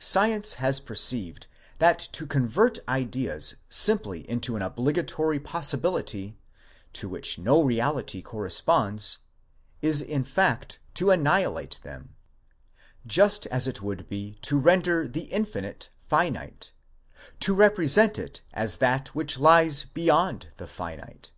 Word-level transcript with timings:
Science 0.00 0.54
has 0.54 0.80
perceived 0.80 1.46
that 1.78 2.00
to 2.00 2.26
convert 2.26 2.80
ideas 2.88 3.54
'simply 3.70 4.28
into 4.28 4.56
an 4.56 4.62
obligatory 4.62 5.38
possibility, 5.38 6.36
to 6.92 7.08
which 7.08 7.38
no 7.38 7.62
reality 7.62 8.20
corresponds, 8.20 9.18
is 9.80 10.00
in 10.00 10.24
fact 10.24 10.80
to 10.94 11.12
annihilate 11.12 11.78
them; 11.84 12.16
just 13.06 13.46
as 13.54 13.68
it 13.68 13.80
would 13.80 14.08
be 14.08 14.36
to 14.42 14.58
render 14.58 15.06
the 15.06 15.26
infinite 15.32 15.90
finite, 16.08 16.72
to 17.38 17.54
represent 17.54 18.18
it 18.18 18.42
as 18.52 18.78
that 18.78 19.14
which 19.14 19.38
lies 19.38 19.84
beyond 19.84 20.48
the 20.56 20.66
finite. 20.66 21.30